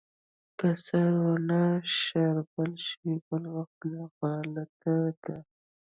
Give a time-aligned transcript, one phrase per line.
[0.59, 1.61] که سره ونه
[2.01, 3.79] شاربل شي بل وخت
[4.21, 5.37] مغالطه ده.